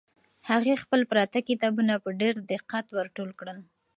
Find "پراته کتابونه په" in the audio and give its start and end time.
1.11-2.09